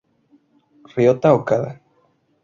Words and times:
Ryota 0.95 1.29
Okada 1.37 1.69